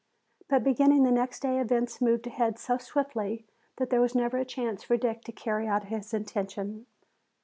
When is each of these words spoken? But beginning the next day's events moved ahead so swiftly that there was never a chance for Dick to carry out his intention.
But 0.49 0.63
beginning 0.63 1.03
the 1.03 1.11
next 1.11 1.41
day's 1.43 1.61
events 1.61 2.01
moved 2.01 2.25
ahead 2.25 2.57
so 2.57 2.79
swiftly 2.79 3.45
that 3.77 3.91
there 3.91 4.01
was 4.01 4.15
never 4.15 4.37
a 4.39 4.45
chance 4.45 4.81
for 4.81 4.97
Dick 4.97 5.21
to 5.25 5.31
carry 5.31 5.67
out 5.67 5.89
his 5.93 6.11
intention. 6.11 6.87